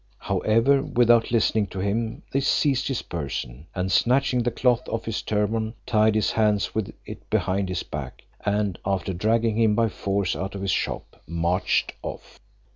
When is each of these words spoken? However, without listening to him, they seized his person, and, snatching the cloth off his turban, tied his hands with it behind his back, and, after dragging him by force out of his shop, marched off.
However, 0.17 0.81
without 0.81 1.29
listening 1.29 1.67
to 1.67 1.79
him, 1.79 2.23
they 2.31 2.39
seized 2.39 2.87
his 2.87 3.03
person, 3.03 3.67
and, 3.75 3.91
snatching 3.91 4.41
the 4.41 4.49
cloth 4.49 4.89
off 4.89 5.05
his 5.05 5.21
turban, 5.21 5.75
tied 5.85 6.15
his 6.15 6.31
hands 6.31 6.73
with 6.73 6.91
it 7.05 7.29
behind 7.29 7.69
his 7.69 7.83
back, 7.83 8.23
and, 8.43 8.79
after 8.83 9.13
dragging 9.13 9.59
him 9.59 9.75
by 9.75 9.89
force 9.89 10.35
out 10.35 10.55
of 10.55 10.61
his 10.63 10.71
shop, 10.71 11.21
marched 11.27 11.93
off. 12.01 12.39